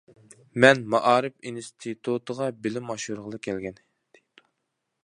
[0.63, 3.81] مەن مائارىپ ئىنستىتۇتىغا بىلىم ئاشۇرغىلى كەلگەن.